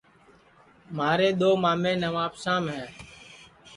[0.97, 2.85] مھارے دؔو مامیں نوابشام ہے